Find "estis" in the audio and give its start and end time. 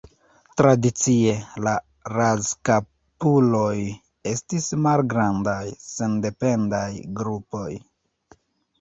4.33-4.73